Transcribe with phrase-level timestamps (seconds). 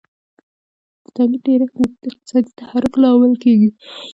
[1.03, 3.69] د تولید ډېرښت د اقتصادي تحرک لامل کیږي.